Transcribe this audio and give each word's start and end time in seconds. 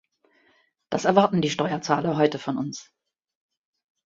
Das 0.89 1.05
erwarten 1.05 1.43
die 1.43 1.49
Steuerzahler 1.51 2.17
heute 2.17 2.39
von 2.39 2.57
uns. 2.57 2.91